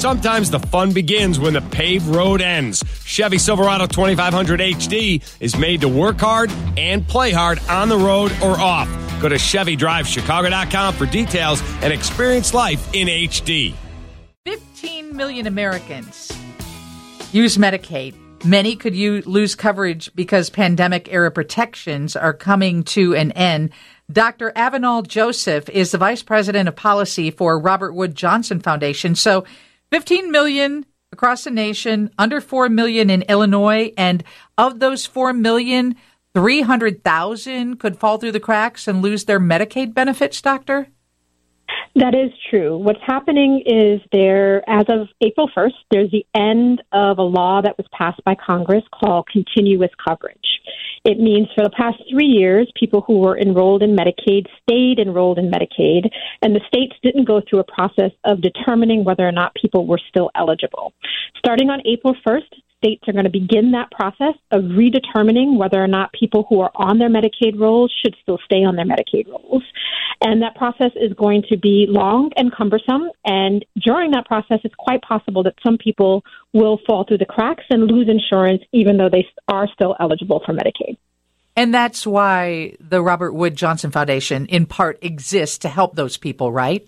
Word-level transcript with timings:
Sometimes 0.00 0.50
the 0.50 0.58
fun 0.58 0.94
begins 0.94 1.38
when 1.38 1.52
the 1.52 1.60
paved 1.60 2.06
road 2.06 2.40
ends. 2.40 2.82
Chevy 3.04 3.36
Silverado 3.36 3.86
2500 3.86 4.58
HD 4.58 5.22
is 5.40 5.58
made 5.58 5.82
to 5.82 5.88
work 5.88 6.18
hard 6.18 6.50
and 6.78 7.06
play 7.06 7.32
hard 7.32 7.58
on 7.68 7.90
the 7.90 7.98
road 7.98 8.32
or 8.42 8.58
off. 8.58 8.88
Go 9.20 9.28
to 9.28 9.34
ChevyDriveChicago.com 9.34 10.94
for 10.94 11.04
details 11.04 11.62
and 11.82 11.92
experience 11.92 12.54
life 12.54 12.88
in 12.94 13.08
HD. 13.08 13.74
15 14.46 15.14
million 15.14 15.46
Americans 15.46 16.32
use 17.30 17.58
Medicaid. 17.58 18.14
Many 18.42 18.76
could 18.76 18.94
use, 18.94 19.26
lose 19.26 19.54
coverage 19.54 20.10
because 20.14 20.48
pandemic 20.48 21.12
era 21.12 21.30
protections 21.30 22.16
are 22.16 22.32
coming 22.32 22.84
to 22.84 23.14
an 23.14 23.32
end. 23.32 23.68
Dr. 24.10 24.50
Avenel 24.56 25.06
Joseph 25.06 25.68
is 25.68 25.90
the 25.90 25.98
vice 25.98 26.22
president 26.22 26.70
of 26.70 26.74
policy 26.74 27.30
for 27.30 27.58
Robert 27.58 27.92
Wood 27.92 28.14
Johnson 28.14 28.60
Foundation. 28.60 29.14
So 29.14 29.44
15 29.90 30.30
million 30.30 30.86
across 31.12 31.44
the 31.44 31.50
nation, 31.50 32.10
under 32.18 32.40
4 32.40 32.68
million 32.68 33.10
in 33.10 33.22
Illinois, 33.22 33.92
and 33.96 34.22
of 34.56 34.78
those 34.78 35.06
4 35.06 35.32
million, 35.32 35.96
300,000 36.34 37.76
could 37.78 37.98
fall 37.98 38.18
through 38.18 38.32
the 38.32 38.40
cracks 38.40 38.86
and 38.86 39.02
lose 39.02 39.24
their 39.24 39.40
Medicaid 39.40 39.92
benefits, 39.92 40.40
doctor? 40.40 40.88
That 41.96 42.14
is 42.14 42.30
true. 42.48 42.78
What's 42.78 43.00
happening 43.04 43.62
is 43.66 44.00
there, 44.12 44.62
as 44.70 44.84
of 44.88 45.08
April 45.20 45.50
1st, 45.56 45.72
there's 45.90 46.10
the 46.12 46.24
end 46.36 46.82
of 46.92 47.18
a 47.18 47.22
law 47.22 47.60
that 47.62 47.76
was 47.76 47.86
passed 47.92 48.22
by 48.24 48.36
Congress 48.36 48.84
called 48.92 49.26
continuous 49.26 49.90
coverage. 50.06 50.38
It 51.04 51.18
means 51.18 51.48
for 51.54 51.64
the 51.64 51.70
past 51.70 51.96
three 52.10 52.26
years, 52.26 52.70
people 52.78 53.00
who 53.00 53.18
were 53.18 53.38
enrolled 53.38 53.82
in 53.82 53.96
Medicaid 53.96 54.46
stayed 54.62 55.00
enrolled 55.00 55.38
in 55.38 55.50
Medicaid, 55.50 56.10
and 56.42 56.54
the 56.54 56.60
states 56.68 56.94
didn't 57.02 57.24
go 57.24 57.40
through 57.40 57.60
a 57.60 57.64
process 57.64 58.12
of 58.24 58.40
determining 58.40 59.02
whether 59.02 59.26
or 59.26 59.32
not 59.32 59.54
people 59.54 59.86
were 59.86 60.00
still 60.10 60.30
eligible. 60.36 60.92
Starting 61.38 61.70
on 61.70 61.80
April 61.86 62.14
1st, 62.24 62.52
states 62.82 63.04
are 63.06 63.12
going 63.12 63.24
to 63.24 63.30
begin 63.30 63.72
that 63.72 63.90
process 63.90 64.34
of 64.50 64.62
redetermining 64.64 65.58
whether 65.58 65.82
or 65.82 65.86
not 65.86 66.12
people 66.12 66.46
who 66.48 66.60
are 66.60 66.70
on 66.74 66.98
their 66.98 67.10
Medicaid 67.10 67.58
rolls 67.58 67.94
should 68.02 68.16
still 68.22 68.38
stay 68.44 68.64
on 68.64 68.76
their 68.76 68.86
Medicaid 68.86 69.28
rolls. 69.28 69.62
And 70.22 70.42
that 70.42 70.54
process 70.54 70.92
is 70.96 71.12
going 71.14 71.44
to 71.50 71.58
be 71.58 71.86
long 71.88 72.30
and 72.36 72.52
cumbersome. 72.54 73.10
And 73.24 73.64
during 73.82 74.10
that 74.12 74.26
process, 74.26 74.60
it's 74.64 74.74
quite 74.74 75.02
possible 75.02 75.42
that 75.44 75.54
some 75.62 75.78
people 75.78 76.24
will 76.52 76.78
fall 76.86 77.04
through 77.04 77.18
the 77.18 77.26
cracks 77.26 77.64
and 77.70 77.86
lose 77.86 78.08
insurance, 78.08 78.62
even 78.72 78.96
though 78.96 79.10
they 79.10 79.26
are 79.48 79.68
still 79.72 79.94
eligible 80.00 80.42
for 80.44 80.52
Medicaid. 80.52 80.96
And 81.56 81.74
that's 81.74 82.06
why 82.06 82.76
the 82.80 83.02
Robert 83.02 83.32
Wood 83.32 83.56
Johnson 83.56 83.90
Foundation, 83.90 84.46
in 84.46 84.66
part, 84.66 84.98
exists 85.02 85.58
to 85.58 85.68
help 85.68 85.96
those 85.96 86.16
people, 86.16 86.50
right? 86.50 86.86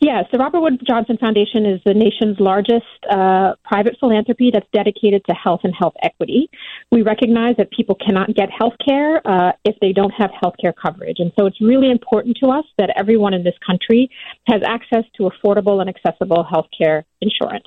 Yes, 0.00 0.26
the 0.30 0.38
Robert 0.38 0.60
Wood 0.60 0.82
Johnson 0.86 1.16
Foundation 1.16 1.64
is 1.64 1.80
the 1.84 1.94
nation's 1.94 2.38
largest 2.38 2.84
uh, 3.10 3.54
private 3.64 3.96
philanthropy 3.98 4.50
that's 4.52 4.66
dedicated 4.72 5.24
to 5.24 5.34
health 5.34 5.60
and 5.64 5.74
health 5.74 5.94
equity. 6.02 6.50
We 6.92 7.02
recognize 7.02 7.56
that 7.56 7.70
people 7.70 7.94
cannot 7.94 8.34
get 8.34 8.50
health 8.50 8.74
care 8.84 9.26
uh, 9.26 9.52
if 9.64 9.76
they 9.80 9.92
don't 9.92 10.10
have 10.10 10.30
health 10.38 10.54
care 10.60 10.74
coverage. 10.74 11.16
And 11.18 11.32
so 11.38 11.46
it's 11.46 11.60
really 11.62 11.90
important 11.90 12.36
to 12.42 12.50
us 12.50 12.64
that 12.76 12.90
everyone 12.94 13.32
in 13.32 13.42
this 13.42 13.54
country 13.66 14.10
has 14.46 14.62
access 14.66 15.04
to 15.16 15.30
affordable 15.30 15.80
and 15.80 15.88
accessible 15.88 16.44
health 16.44 16.66
care 16.76 17.06
insurance. 17.22 17.66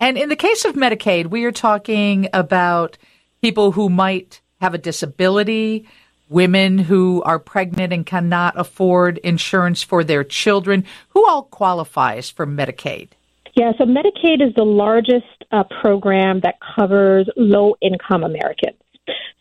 And 0.00 0.18
in 0.18 0.28
the 0.28 0.36
case 0.36 0.66
of 0.66 0.74
Medicaid, 0.74 1.28
we 1.28 1.44
are 1.44 1.52
talking 1.52 2.28
about 2.34 2.98
people 3.40 3.72
who 3.72 3.88
might 3.88 4.42
have 4.60 4.74
a 4.74 4.78
disability 4.78 5.88
women 6.34 6.78
who 6.78 7.22
are 7.22 7.38
pregnant 7.38 7.92
and 7.92 8.04
cannot 8.04 8.52
afford 8.56 9.18
insurance 9.18 9.82
for 9.82 10.02
their 10.02 10.24
children. 10.24 10.84
Who 11.10 11.26
all 11.26 11.44
qualifies 11.44 12.28
for 12.28 12.44
Medicaid? 12.46 13.10
Yeah, 13.54 13.70
so 13.78 13.84
Medicaid 13.84 14.46
is 14.46 14.52
the 14.56 14.64
largest 14.64 15.44
uh, 15.52 15.62
program 15.80 16.40
that 16.40 16.56
covers 16.76 17.28
low 17.36 17.76
income 17.80 18.24
Americans. 18.24 18.76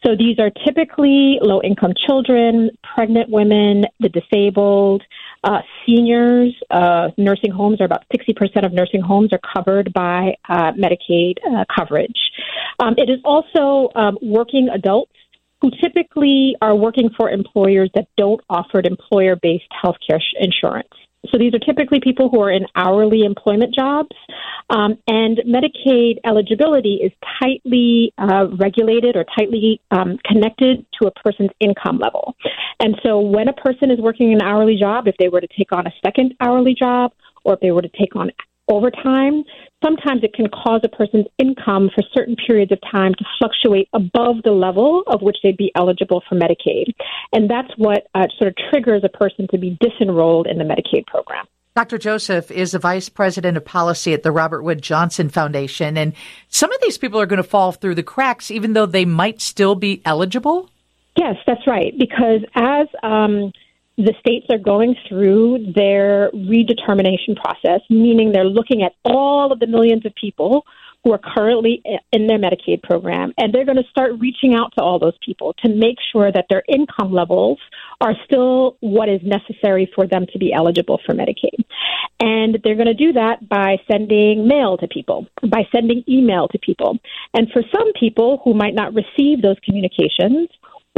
So 0.06 0.16
these 0.18 0.38
are 0.38 0.52
typically 0.66 1.40
low 1.42 1.62
income 1.64 1.94
children, 2.06 2.70
pregnant 2.96 3.30
women, 3.30 3.86
the 4.00 4.10
disabled, 4.10 5.02
uh, 5.44 5.62
seniors. 5.86 6.54
Uh, 6.70 7.10
nursing 7.18 7.52
homes 7.52 7.82
are 7.82 7.86
about 7.86 8.04
60% 8.14 8.66
of 8.66 8.74
nursing 8.74 9.02
homes 9.02 9.32
are 9.34 9.40
covered 9.56 9.94
by 9.94 10.36
uh, 10.50 10.74
Medicaid 10.74 11.38
uh, 11.50 11.66
coverage. 11.74 12.20
Um, 12.80 12.96
it 12.98 13.10
is 13.10 13.20
also 13.24 13.90
um, 13.96 14.18
working 14.22 14.70
adults 14.70 15.14
who 15.64 15.72
typically 15.82 16.56
are 16.62 16.76
working 16.76 17.10
for 17.16 17.30
employers 17.30 17.90
that 17.96 18.06
don't 18.18 18.42
offer 18.50 18.82
employer 18.84 19.38
based 19.42 19.72
health 19.82 19.96
care 20.06 20.20
insurance. 20.40 20.90
So 21.32 21.38
these 21.38 21.54
are 21.54 21.60
typically 21.60 22.02
people 22.02 22.28
who 22.28 22.42
are 22.42 22.52
in 22.52 22.66
hourly 22.76 23.24
employment 23.24 23.74
jobs, 23.74 24.14
um, 24.70 24.98
and 25.08 25.40
Medicaid 25.48 26.18
eligibility 26.26 26.96
is 26.96 27.14
tightly 27.42 28.14
uh, 28.18 28.48
regulated 28.60 29.16
or 29.16 29.24
tightly 29.38 29.80
um, 29.92 30.20
connected 30.26 30.86
to 31.02 31.08
a 31.08 31.12
person's 31.12 31.52
income 31.62 31.98
level. 31.98 32.36
And 32.82 33.00
so 33.04 33.22
when 33.22 33.48
a 33.48 33.54
person 33.54 33.90
is 33.90 34.00
working 34.00 34.34
an 34.34 34.42
hourly 34.42 34.76
job, 34.78 35.08
if 35.08 35.16
they 35.18 35.30
were 35.30 35.40
to 35.40 35.48
take 35.58 35.72
on 35.72 35.88
a 35.88 35.94
second 36.06 36.34
hourly 36.42 36.76
job, 36.78 37.14
or 37.46 37.54
if 37.54 37.62
they 37.62 37.72
were 37.72 37.82
to 37.82 37.92
take 37.98 38.18
on 38.18 38.30
overtime, 38.68 39.44
sometimes 39.84 40.24
it 40.24 40.34
can 40.34 40.48
cause 40.50 40.82
a 40.84 40.90
person's 40.90 41.28
income 41.38 41.90
for 41.94 42.04
certain 42.14 42.36
periods 42.36 42.72
of 42.72 42.80
time 42.90 43.14
to 43.16 43.26
fluctuate 43.38 43.90
above 43.94 44.44
the 44.44 44.52
level 44.52 45.04
of 45.08 45.22
which 45.22 45.38
they'd 45.44 45.58
be 45.58 45.72
eligible 45.76 46.24
for 46.28 46.36
Medicaid. 46.36 46.94
And 47.32 47.50
that's 47.50 47.72
what 47.78 48.08
uh, 48.16 48.28
sort 48.38 48.50
of 48.50 48.56
triggers 48.72 49.04
a 49.04 49.10
person 49.10 49.48
to 49.52 49.58
be 49.58 49.78
disenrolled 49.82 50.50
in 50.50 50.58
the 50.58 50.64
Medicaid 50.64 51.06
program. 51.08 51.46
Dr. 51.76 51.98
Joseph 51.98 52.52
is 52.52 52.72
the 52.72 52.80
vice 52.80 53.10
president 53.10 53.58
of 53.58 53.66
policy 53.66 54.14
at 54.14 54.22
the 54.22 54.32
Robert 54.32 54.62
Wood 54.62 54.82
Johnson 54.82 55.30
Foundation. 55.30 55.98
And 55.98 56.14
some 56.48 56.72
of 56.72 56.80
these 56.82 57.00
people 57.00 57.20
are 57.20 57.26
going 57.26 57.42
to 57.42 57.44
fall 57.44 57.72
through 57.72 57.96
the 57.96 58.04
cracks, 58.04 58.52
even 58.52 58.74
though 58.74 58.86
they 58.86 59.06
might 59.06 59.42
still 59.42 59.74
be 59.74 60.02
eligible? 60.06 60.70
Yes, 61.18 61.36
that's 61.48 61.66
right. 61.66 61.98
Because 61.98 62.42
as 62.54 62.88
um, 63.02 63.52
the 63.98 64.14
states 64.20 64.48
are 64.50 64.58
going 64.58 64.96
through 65.08 65.72
their 65.76 66.32
redetermination 66.32 67.36
process, 67.36 67.82
meaning 67.90 68.32
they're 68.32 68.44
looking 68.44 68.84
at 68.84 68.94
all 69.06 69.52
of 69.52 69.60
the 69.60 69.68
millions 69.68 70.06
of 70.06 70.14
people 70.16 70.66
who 71.04 71.12
are 71.12 71.20
currently 71.20 71.84
in 72.14 72.28
their 72.28 72.40
Medicaid 72.40 72.82
program, 72.82 73.34
and 73.38 73.54
they're 73.54 73.66
going 73.66 73.78
to 73.78 73.90
start 73.92 74.14
reaching 74.20 74.56
out 74.56 74.72
to 74.78 74.82
all 74.82 75.00
those 75.00 75.18
people 75.24 75.54
to 75.62 75.70
make 75.70 75.98
sure 76.14 76.32
that 76.32 76.46
their 76.50 76.64
income 76.68 77.12
levels 77.12 77.60
are 78.00 78.14
still 78.26 78.78
what 78.80 79.10
is 79.10 79.20
necessary 79.22 79.92
for 79.94 80.08
them 80.08 80.26
to 80.32 80.40
be 80.40 80.54
eligible 80.54 81.02
for 81.06 81.14
Medicaid. 81.14 81.66
And 82.22 82.58
they're 82.64 82.76
going 82.76 82.88
to 82.88 82.94
do 82.94 83.12
that 83.14 83.48
by 83.50 83.78
sending 83.92 84.48
mail 84.48 84.78
to 84.78 84.88
people, 84.88 85.28
by 85.42 85.68
sending 85.76 86.06
email 86.08 86.48
to 86.48 86.58
people. 86.60 86.98
And 87.34 87.50
for 87.52 87.64
some 87.76 87.92
people 88.00 88.42
who 88.46 88.54
might 88.54 88.74
not 88.74 88.94
receive 88.94 89.42
those 89.42 89.58
communications, 89.66 90.48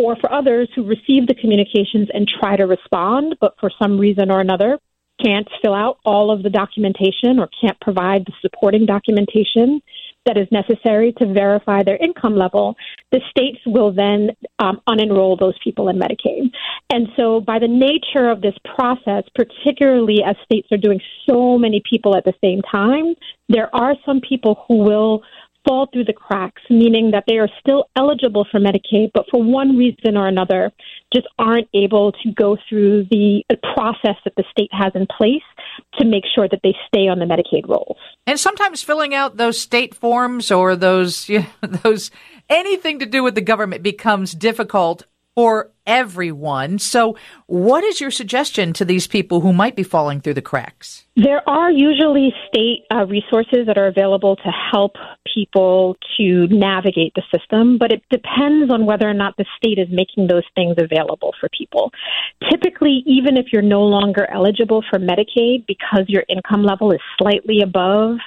or 0.02 0.16
for 0.18 0.32
others 0.32 0.70
who 0.76 0.84
receive 0.84 1.28
the 1.28 1.36
communications 1.36 2.10
and 2.14 2.28
try 2.28 2.56
to 2.56 2.66
respond, 2.66 3.36
but 3.40 3.56
for 3.60 3.72
some 3.82 3.98
reason 3.98 4.32
or 4.32 4.40
another 4.40 4.78
can't 5.24 5.48
fill 5.62 5.74
out 5.74 5.98
all 6.04 6.30
of 6.32 6.44
the 6.44 6.50
documentation 6.50 7.40
or 7.40 7.48
can't 7.62 7.80
provide 7.80 8.26
the 8.26 8.34
supporting 8.42 8.86
documentation 8.86 9.82
that 10.26 10.38
is 10.38 10.48
necessary 10.52 11.14
to 11.14 11.32
verify 11.32 11.84
their 11.84 11.98
income 11.98 12.36
level, 12.36 12.76
the 13.12 13.22
states 13.30 13.60
will 13.66 13.94
then 13.94 14.32
um, 14.60 14.82
unenroll 14.90 15.40
those 15.40 15.54
people 15.64 15.88
in 15.88 15.98
Medicaid. 15.98 16.50
And 16.90 17.08
so, 17.16 17.40
by 17.40 17.60
the 17.60 17.68
nature 17.68 18.30
of 18.30 18.42
this 18.42 18.56
process, 18.76 19.24
particularly 19.36 20.24
as 20.26 20.36
states 20.44 20.68
are 20.72 20.78
doing 20.78 21.00
so 21.30 21.58
many 21.58 21.82
people 21.90 22.18
at 22.18 22.26
the 22.26 22.34
same 22.44 22.62
time, 22.64 23.14
there 23.50 23.74
are 23.76 23.96
some 24.06 24.20
people 24.20 24.66
who 24.68 24.78
will 24.78 25.22
fall 25.66 25.88
through 25.92 26.06
the 26.06 26.14
cracks, 26.14 26.62
meaning 26.70 27.12
that 27.12 27.26
they 27.28 27.38
are 27.38 27.50
still 27.60 27.86
eligible 27.96 28.46
for 28.50 28.60
Medicaid, 28.60 29.12
but 29.14 29.26
for 29.32 29.44
one 29.44 29.78
reason 29.78 30.18
or 30.18 30.28
another, 30.28 30.72
just 31.14 31.28
aren't 31.40 31.68
able 31.74 32.12
to 32.12 32.32
go 32.34 32.58
through 32.68 33.06
the 33.10 33.44
process 33.76 34.16
that 34.24 34.36
the 34.36 34.44
state 34.52 34.70
has 34.72 34.92
in 34.96 35.08
place 35.18 35.44
to 36.00 36.06
make 36.06 36.24
sure 36.34 36.48
that 36.50 36.60
they 36.64 36.74
stay 36.88 37.08
on 37.08 37.20
the 37.20 37.26
Medicaid 37.26 37.68
rolls. 37.68 37.98
And 38.28 38.40
sometimes 38.40 38.84
filling 38.84 39.14
out 39.14 39.38
those 39.38 39.60
state 39.60 39.96
forms 39.96 40.52
or 40.52 40.76
those 40.76 41.30
you 41.30 41.40
know, 41.40 41.70
those 41.84 42.12
anything 42.50 43.00
to 43.00 43.06
do 43.06 43.24
with 43.24 43.36
the 43.36 43.42
government 43.42 43.84
becomes 43.84 44.34
difficult 44.34 45.06
for 45.36 45.70
everyone. 45.86 46.80
So, 46.80 47.18
what 47.48 47.84
is 47.84 48.02
your 48.02 48.10
suggestion 48.10 48.74
to 48.74 48.86
these 48.86 49.06
people 49.06 49.42
who 49.42 49.54
might 49.54 49.76
be 49.76 49.84
falling 49.84 50.22
through 50.22 50.36
the 50.36 50.42
cracks? 50.42 51.06
There 51.16 51.48
are 51.48 51.70
usually 51.70 52.34
state 52.48 52.84
uh, 52.92 53.06
resources 53.06 53.68
that 53.68 53.78
are 53.78 53.88
available 53.88 54.38
to 54.38 54.52
help 54.72 54.94
people 55.34 55.98
to 56.18 56.48
navigate 56.48 57.14
the 57.16 57.24
system, 57.34 57.78
but 57.78 57.92
it 57.92 58.02
depends 58.10 58.72
on 58.72 58.86
whether 58.86 59.08
or 59.08 59.14
not 59.14 59.36
the 59.38 59.46
state 59.58 59.78
is 59.78 59.88
making 59.92 60.28
those 60.28 60.44
things 60.56 60.76
available 60.78 61.34
for 61.40 61.50
people. 61.56 61.92
Typically, 62.50 63.04
even 63.06 63.38
if 63.38 63.48
you're 63.52 63.62
no 63.62 63.84
longer 63.84 64.28
eligible 64.32 64.84
for 64.90 64.98
Medicaid 64.98 65.66
because 65.68 66.06
your 66.08 66.24
income 66.30 66.64
level 66.64 66.92
is 66.92 67.02
slightly 67.18 67.62
above 67.62 68.18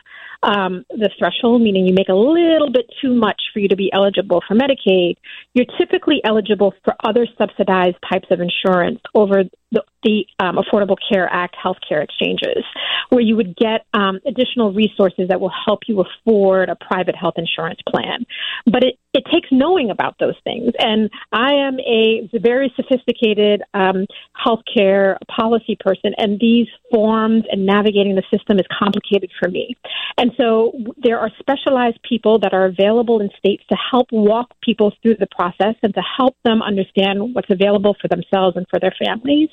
um, 0.42 0.84
the 0.90 1.10
threshold, 1.18 1.62
meaning 1.62 1.86
you 1.86 1.94
make 1.94 2.08
a 2.08 2.14
little 2.14 2.70
bit 2.70 2.86
too 3.02 3.14
much 3.14 3.40
for 3.52 3.58
you 3.58 3.68
to 3.68 3.76
be 3.76 3.90
eligible 3.92 4.42
for 4.46 4.54
Medicaid, 4.54 5.16
you're 5.54 5.66
typically 5.78 6.20
eligible 6.24 6.74
for 6.84 6.94
other 7.04 7.26
subsidized 7.36 7.96
types 8.10 8.28
of 8.30 8.40
insurance 8.40 9.00
over 9.14 9.44
the, 9.70 9.84
the 10.02 10.24
um, 10.40 10.56
Affordable 10.56 10.96
Care 11.10 11.28
Act 11.30 11.56
healthcare 11.62 12.02
exchanges, 12.02 12.64
where 13.10 13.20
you 13.20 13.36
would 13.36 13.56
get 13.56 13.84
um, 13.92 14.18
additional 14.26 14.72
resources 14.72 15.28
that 15.28 15.40
will 15.40 15.52
help 15.66 15.80
you 15.86 16.02
afford 16.02 16.68
a 16.68 16.76
private 16.76 17.16
health 17.16 17.34
insurance 17.36 17.80
plan. 17.88 18.24
But 18.66 18.84
it, 18.84 18.98
it 19.14 19.24
takes 19.32 19.48
knowing 19.50 19.90
about 19.90 20.16
those 20.20 20.36
things. 20.44 20.72
And 20.78 21.10
I 21.32 21.52
am 21.54 21.78
a 21.80 22.28
very 22.38 22.72
sophisticated 22.76 23.62
um, 23.74 24.06
healthcare 24.36 25.16
policy 25.28 25.76
person, 25.78 26.12
and 26.16 26.38
these 26.40 26.68
forms 26.92 27.44
and 27.50 27.66
navigating 27.66 28.14
the 28.14 28.22
system 28.36 28.58
is 28.58 28.66
complicated 28.78 29.30
for 29.40 29.50
me. 29.50 29.76
And 30.16 30.32
so 30.36 30.72
there 31.02 31.18
are 31.18 31.30
specialized 31.38 31.98
people 32.08 32.38
that 32.40 32.52
are 32.54 32.66
available 32.66 33.20
in 33.20 33.30
states 33.38 33.64
to 33.70 33.76
help 33.90 34.08
walk 34.12 34.54
people 34.62 34.92
through 35.02 35.16
the 35.16 35.28
process 35.30 35.74
and 35.82 35.94
to 35.94 36.02
help 36.16 36.36
them 36.44 36.62
understand 36.62 37.34
what's 37.34 37.50
available 37.50 37.96
for 38.00 38.08
themselves 38.08 38.56
and 38.56 38.66
for 38.70 38.78
their 38.80 38.94
families. 39.04 39.48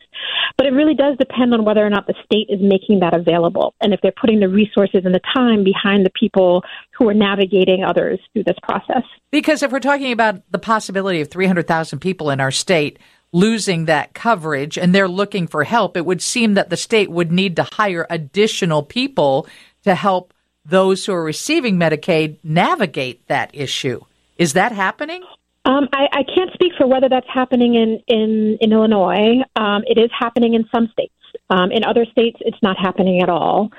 But 0.58 0.68
it 0.68 0.72
really 0.72 0.96
does 0.96 1.18
depend 1.18 1.54
on 1.54 1.66
whether 1.66 1.86
or 1.86 1.90
not 1.90 2.08
the 2.08 2.16
state 2.24 2.48
is 2.50 2.60
making 2.62 3.00
that 3.00 3.14
available 3.14 3.74
and 3.82 3.94
if 3.94 4.00
they're 4.02 4.14
putting 4.20 4.40
the 4.40 4.50
resources 4.50 5.02
and 5.06 5.14
the 5.14 5.22
time 5.34 5.64
behind 5.64 6.06
the 6.06 6.12
people 6.18 6.64
who 6.98 7.08
are 7.10 7.14
navigating 7.14 7.84
others 7.84 8.20
through 8.34 8.44
this 8.44 8.58
process. 8.64 9.04
Because 9.32 9.64
if 9.64 9.72
we're 9.72 9.80
talking 9.80 10.12
about 10.12 10.42
the 10.52 10.60
possibility 10.60 11.22
of 11.22 11.30
300,000 11.30 12.00
people 12.00 12.30
in 12.30 12.40
our 12.40 12.52
state 12.52 13.00
losing 13.32 13.86
that 13.86 14.14
coverage 14.14 14.78
and 14.78 14.96
they're 14.96 15.10
looking 15.10 15.46
for 15.46 15.66
help, 15.66 15.98
it 15.98 16.06
would 16.06 16.22
seem 16.22 16.54
that 16.54 16.70
the 16.70 16.78
state 16.78 17.12
would 17.12 17.32
need 17.32 17.58
to 17.58 17.68
hire 17.74 18.08
additional 18.10 18.82
people 18.82 19.46
to 19.84 19.94
help 19.94 20.34
those 20.64 21.06
who 21.06 21.14
are 21.14 21.24
receiving 21.24 21.78
Medicaid 21.78 22.38
navigate 22.44 23.28
that 23.28 23.52
issue. 23.54 24.00
Is 24.38 24.54
that 24.54 24.72
happening? 24.72 25.24
Um, 25.66 25.90
I, 25.94 26.08
I, 26.12 26.24
can't 26.24 26.54
speak 26.54 26.74
for 26.78 26.86
whether 26.86 27.10
that's 27.10 27.28
happening 27.34 27.74
in 27.76 28.00
in, 28.08 28.58
in 28.62 28.72
Illinois. 28.72 29.42
Um, 29.56 29.84
it 29.88 29.98
is 29.98 30.12
happening 30.18 30.54
in 30.54 30.66
some 30.74 30.88
states. 30.92 31.14
Um, 31.50 31.72
in 31.72 31.84
other 31.84 32.06
states, 32.06 32.38
it's 32.42 32.62
not 32.62 32.78
happening 32.78 33.22
at 33.22 33.30
all. 33.30 33.70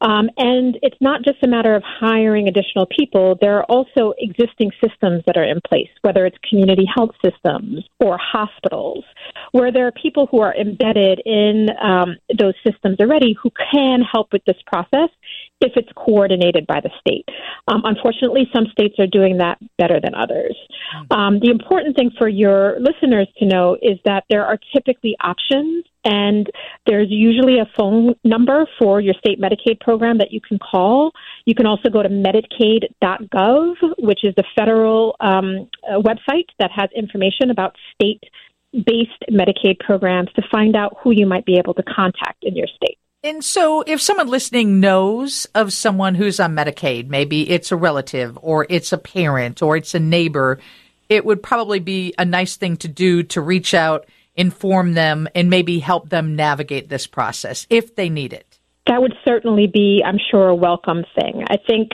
Um, 0.00 0.28
and 0.36 0.78
it's 0.82 0.96
not 1.00 1.22
just 1.24 1.42
a 1.42 1.48
matter 1.48 1.74
of 1.74 1.82
hiring 1.82 2.48
additional 2.48 2.86
people. 2.86 3.36
There 3.40 3.56
are 3.56 3.64
also 3.64 4.12
existing 4.18 4.70
systems 4.84 5.22
that 5.26 5.36
are 5.36 5.44
in 5.44 5.60
place, 5.66 5.88
whether 6.02 6.26
it's 6.26 6.36
community 6.48 6.84
health 6.94 7.14
systems 7.24 7.84
or 7.98 8.18
hospitals, 8.20 9.04
where 9.52 9.72
there 9.72 9.86
are 9.86 9.92
people 9.92 10.28
who 10.30 10.40
are 10.40 10.54
embedded 10.54 11.22
in 11.24 11.68
um, 11.82 12.16
those 12.38 12.54
systems 12.66 13.00
already 13.00 13.34
who 13.42 13.50
can 13.72 14.02
help 14.02 14.32
with 14.32 14.44
this 14.46 14.56
process 14.66 15.08
if 15.60 15.72
it's 15.76 15.88
coordinated 15.96 16.66
by 16.66 16.80
the 16.80 16.90
state. 17.00 17.24
Um, 17.66 17.82
unfortunately, 17.84 18.48
some 18.54 18.66
states 18.70 18.96
are 18.98 19.06
doing 19.06 19.38
that 19.38 19.58
better 19.78 19.98
than 20.00 20.14
others. 20.14 20.56
Um, 21.10 21.40
the 21.40 21.50
important 21.50 21.96
thing 21.96 22.10
for 22.18 22.28
your 22.28 22.78
listeners 22.80 23.28
to 23.38 23.46
know 23.46 23.76
is 23.80 23.98
that 24.04 24.24
there 24.28 24.44
are 24.44 24.58
typically 24.74 25.16
options 25.20 25.84
and 26.06 26.48
there's 26.86 27.08
usually 27.10 27.58
a 27.58 27.66
phone 27.76 28.14
number 28.22 28.64
for 28.78 29.00
your 29.00 29.14
state 29.14 29.40
Medicaid 29.40 29.80
program 29.80 30.18
that 30.18 30.30
you 30.30 30.40
can 30.40 30.56
call. 30.58 31.10
You 31.46 31.54
can 31.54 31.66
also 31.66 31.90
go 31.90 32.00
to 32.00 32.08
medicaid.gov, 32.08 33.74
which 33.98 34.20
is 34.22 34.32
the 34.36 34.44
federal 34.54 35.16
um, 35.18 35.68
uh, 35.82 35.98
website 35.98 36.46
that 36.60 36.70
has 36.70 36.88
information 36.94 37.50
about 37.50 37.74
state 37.92 38.22
based 38.72 39.24
Medicaid 39.30 39.80
programs 39.80 40.32
to 40.34 40.42
find 40.48 40.76
out 40.76 40.96
who 41.02 41.10
you 41.10 41.26
might 41.26 41.44
be 41.44 41.58
able 41.58 41.74
to 41.74 41.82
contact 41.82 42.42
in 42.42 42.54
your 42.54 42.68
state. 42.68 42.98
And 43.24 43.42
so, 43.42 43.82
if 43.84 44.00
someone 44.00 44.28
listening 44.28 44.78
knows 44.78 45.46
of 45.56 45.72
someone 45.72 46.14
who's 46.14 46.38
on 46.38 46.54
Medicaid, 46.54 47.08
maybe 47.08 47.50
it's 47.50 47.72
a 47.72 47.76
relative 47.76 48.38
or 48.40 48.66
it's 48.70 48.92
a 48.92 48.98
parent 48.98 49.60
or 49.60 49.76
it's 49.76 49.94
a 49.94 49.98
neighbor, 49.98 50.60
it 51.08 51.24
would 51.24 51.42
probably 51.42 51.80
be 51.80 52.14
a 52.18 52.24
nice 52.24 52.54
thing 52.54 52.76
to 52.76 52.88
do 52.88 53.24
to 53.24 53.40
reach 53.40 53.74
out 53.74 54.06
inform 54.36 54.94
them, 54.94 55.28
and 55.34 55.50
maybe 55.50 55.78
help 55.78 56.08
them 56.08 56.36
navigate 56.36 56.88
this 56.88 57.06
process 57.06 57.66
if 57.70 57.94
they 57.94 58.08
need 58.08 58.32
it? 58.32 58.58
That 58.86 59.02
would 59.02 59.14
certainly 59.24 59.66
be, 59.66 60.02
I'm 60.04 60.18
sure, 60.30 60.48
a 60.48 60.54
welcome 60.54 61.04
thing. 61.18 61.42
I 61.48 61.56
think 61.66 61.90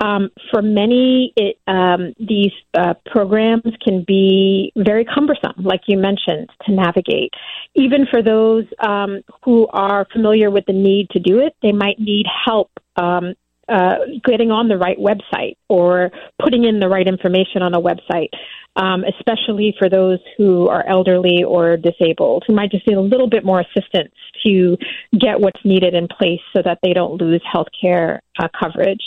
um, 0.00 0.30
for 0.50 0.60
many, 0.60 1.32
it, 1.36 1.58
um, 1.66 2.12
these 2.18 2.52
uh, 2.74 2.94
programs 3.06 3.72
can 3.82 4.04
be 4.06 4.72
very 4.76 5.04
cumbersome, 5.04 5.54
like 5.62 5.82
you 5.86 5.96
mentioned, 5.96 6.50
to 6.66 6.72
navigate. 6.72 7.32
Even 7.74 8.06
for 8.10 8.22
those 8.22 8.64
um, 8.86 9.22
who 9.44 9.66
are 9.68 10.06
familiar 10.12 10.50
with 10.50 10.66
the 10.66 10.72
need 10.72 11.08
to 11.10 11.20
do 11.20 11.38
it, 11.38 11.54
they 11.62 11.72
might 11.72 11.98
need 11.98 12.26
help 12.44 12.70
um, 12.96 13.34
uh, 13.68 13.96
getting 14.24 14.50
on 14.50 14.68
the 14.68 14.76
right 14.76 14.98
website 14.98 15.56
or 15.68 16.10
putting 16.42 16.64
in 16.64 16.80
the 16.80 16.88
right 16.88 17.06
information 17.06 17.62
on 17.62 17.74
a 17.74 17.80
website 17.80 18.30
um, 18.76 19.04
especially 19.04 19.74
for 19.78 19.88
those 19.88 20.18
who 20.36 20.68
are 20.68 20.86
elderly 20.88 21.44
or 21.44 21.76
disabled, 21.76 22.44
who 22.46 22.54
might 22.54 22.70
just 22.70 22.86
need 22.86 22.96
a 22.96 23.00
little 23.00 23.28
bit 23.28 23.44
more 23.44 23.60
assistance 23.60 24.12
to 24.44 24.76
get 25.18 25.40
what's 25.40 25.60
needed 25.64 25.94
in 25.94 26.08
place 26.08 26.40
so 26.54 26.60
that 26.64 26.78
they 26.82 26.92
don't 26.92 27.20
lose 27.20 27.40
health 27.50 27.68
care 27.80 28.20
uh, 28.38 28.48
coverage. 28.60 29.02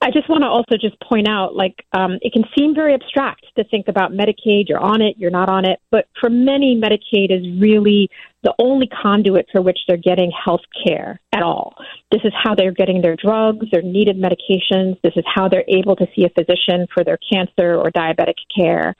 I 0.00 0.10
just 0.10 0.28
want 0.28 0.42
to 0.42 0.48
also 0.48 0.76
just 0.78 1.00
point 1.00 1.26
out, 1.26 1.56
like, 1.56 1.84
um, 1.92 2.18
it 2.20 2.32
can 2.32 2.44
seem 2.56 2.74
very 2.74 2.94
abstract 2.94 3.46
to 3.56 3.64
think 3.64 3.88
about 3.88 4.12
Medicaid. 4.12 4.68
You're 4.68 4.78
on 4.78 5.00
it, 5.00 5.16
you're 5.16 5.30
not 5.30 5.48
on 5.48 5.64
it, 5.64 5.80
but 5.90 6.06
for 6.20 6.28
many, 6.28 6.76
Medicaid 6.76 7.30
is 7.30 7.60
really 7.60 8.10
the 8.42 8.54
only 8.58 8.86
conduit 8.86 9.46
for 9.50 9.60
which 9.60 9.78
they're 9.86 9.96
getting 9.96 10.30
health 10.30 10.60
care 10.86 11.20
at 11.32 11.42
all. 11.42 11.74
This 12.12 12.20
is 12.24 12.32
how 12.40 12.54
they're 12.54 12.72
getting 12.72 13.02
their 13.02 13.16
drugs, 13.16 13.66
their 13.72 13.82
needed 13.82 14.16
medications. 14.16 15.00
This 15.02 15.14
is 15.16 15.24
how 15.26 15.48
they're 15.48 15.64
able 15.68 15.96
to 15.96 16.06
see 16.14 16.24
a 16.24 16.30
physician 16.30 16.86
for 16.94 17.02
their 17.02 17.18
cancer 17.32 17.74
or 17.74 17.90
diabetic 17.90 18.36
care. 18.54 18.94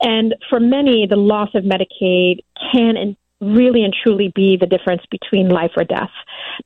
And 0.00 0.34
for 0.48 0.58
many, 0.58 1.06
the 1.08 1.16
loss 1.16 1.50
of 1.54 1.64
Medicaid 1.64 2.40
can 2.72 2.96
and 2.96 3.16
really 3.40 3.84
and 3.84 3.94
truly 4.02 4.30
be 4.34 4.58
the 4.60 4.66
difference 4.66 5.02
between 5.10 5.48
life 5.48 5.70
or 5.76 5.84
death. 5.84 6.10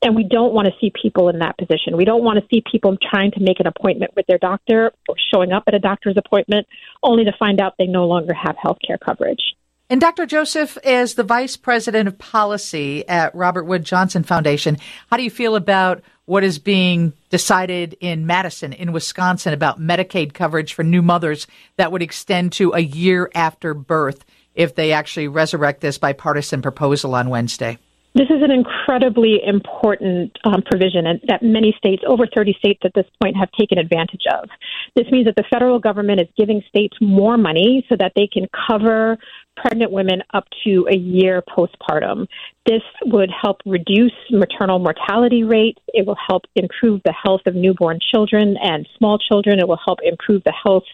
And 0.03 0.17
we 0.17 0.25
don't 0.25 0.53
want 0.53 0.67
to 0.67 0.75
see 0.81 0.91
people 1.00 1.29
in 1.29 1.38
that 1.38 1.56
position. 1.56 1.97
We 1.97 2.05
don't 2.05 2.25
want 2.25 2.41
to 2.41 2.47
see 2.53 2.62
people 2.71 2.97
trying 3.11 3.31
to 3.32 3.41
make 3.41 3.61
an 3.61 3.67
appointment 3.67 4.12
with 4.17 4.26
their 4.26 4.38
doctor 4.38 4.91
or 5.09 5.15
showing 5.32 5.53
up 5.53 5.65
at 5.69 5.75
a 5.75 5.79
doctor's 5.79 6.17
appointment 6.17 6.67
only 7.03 7.25
to 7.25 7.32
find 7.38 7.61
out 7.61 7.75
they 7.79 7.87
no 7.87 8.06
longer 8.06 8.35
have 8.35 8.56
health 8.61 8.79
care 8.85 8.99
coverage. 8.99 9.55
And 9.91 10.01
Dr. 10.01 10.25
Joseph, 10.25 10.79
as 10.79 11.15
the 11.15 11.23
Vice 11.23 11.57
President 11.57 12.09
of 12.09 12.19
Policy 12.19 13.07
at 13.07 13.35
Robert 13.35 13.65
Wood 13.65 13.85
Johnson 13.85 14.23
Foundation, 14.23 14.79
how 15.11 15.17
do 15.17 15.23
you 15.23 15.31
feel 15.31 15.57
about 15.57 16.03
what 16.25 16.43
is 16.43 16.59
being 16.59 17.13
decided 17.29 17.95
in 18.01 18.27
Madison, 18.27 18.73
in 18.73 18.93
Wisconsin, 18.93 19.53
about 19.53 19.79
Medicaid 19.81 20.33
coverage 20.33 20.73
for 20.73 20.83
new 20.83 21.03
mothers 21.03 21.47
that 21.77 21.93
would 21.93 22.01
extend 22.01 22.53
to 22.53 22.73
a 22.73 22.81
year 22.81 23.31
after 23.35 23.75
birth? 23.75 24.25
if 24.55 24.75
they 24.75 24.93
actually 24.93 25.29
resurrect 25.29 25.81
this 25.81 25.99
bipartisan 25.99 26.63
proposal 26.63 27.15
on 27.15 27.29
Wednesday. 27.29 27.79
This 28.16 28.31
is 28.31 28.43
an 28.43 28.52
incredibly 28.52 29.40
important 29.44 30.38
um, 30.44 30.62
provision 30.62 31.05
that 31.26 31.43
many 31.43 31.75
states, 31.76 32.05
over 32.06 32.28
30 32.32 32.55
states 32.61 32.81
at 32.84 32.93
this 32.94 33.06
point, 33.20 33.37
have 33.37 33.50
taken 33.58 33.76
advantage 33.76 34.23
of. 34.33 34.49
This 34.94 35.06
means 35.11 35.26
that 35.26 35.35
the 35.35 35.42
federal 35.52 35.80
government 35.80 36.21
is 36.21 36.28
giving 36.38 36.62
states 36.68 36.97
more 37.00 37.37
money 37.37 37.85
so 37.88 37.97
that 37.99 38.12
they 38.14 38.28
can 38.33 38.47
cover 38.68 39.18
pregnant 39.56 39.90
women 39.90 40.23
up 40.33 40.44
to 40.64 40.87
a 40.90 40.97
year 40.97 41.42
postpartum. 41.42 42.26
This 42.66 42.83
would 43.06 43.30
help 43.30 43.59
reduce 43.66 44.12
maternal 44.30 44.78
mortality 44.78 45.44
rates. 45.44 45.80
It 45.88 46.06
will 46.06 46.16
help 46.28 46.44
improve 46.54 47.00
the 47.04 47.14
health 47.25 47.42
of 47.47 47.54
newborn 47.54 47.99
children 48.12 48.56
and 48.62 48.88
small 48.97 49.18
children. 49.18 49.59
It 49.59 49.68
will 49.68 49.80
help 49.85 49.99
improve 50.02 50.42
the 50.44 50.54
health 50.64 50.85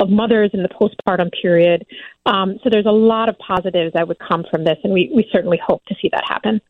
of 0.00 0.10
mothers 0.10 0.50
in 0.52 0.62
the 0.62 0.68
postpartum 0.68 1.30
period. 1.42 1.86
Um, 2.28 2.58
so 2.62 2.68
there's 2.70 2.86
a 2.86 2.90
lot 2.90 3.28
of 3.30 3.38
positives 3.38 3.94
that 3.94 4.06
would 4.06 4.18
come 4.18 4.44
from 4.50 4.64
this, 4.64 4.78
and 4.84 4.92
we, 4.92 5.10
we 5.14 5.26
certainly 5.32 5.58
hope 5.64 5.82
to 5.86 5.94
see 6.00 6.10
that 6.12 6.24
happen. 6.28 6.60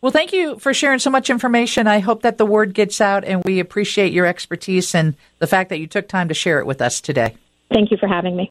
Well, 0.00 0.12
thank 0.12 0.32
you 0.32 0.58
for 0.58 0.74
sharing 0.74 0.98
so 0.98 1.10
much 1.10 1.30
information. 1.30 1.86
I 1.86 2.00
hope 2.00 2.22
that 2.22 2.38
the 2.38 2.44
word 2.44 2.74
gets 2.74 3.00
out, 3.00 3.24
and 3.24 3.42
we 3.44 3.60
appreciate 3.60 4.12
your 4.12 4.26
expertise 4.26 4.94
and 4.94 5.14
the 5.38 5.46
fact 5.46 5.70
that 5.70 5.78
you 5.78 5.86
took 5.86 6.08
time 6.08 6.28
to 6.28 6.34
share 6.34 6.58
it 6.58 6.66
with 6.66 6.82
us 6.82 7.00
today. 7.00 7.34
Thank 7.72 7.90
you 7.90 7.96
for 7.96 8.08
having 8.08 8.36
me. 8.36 8.44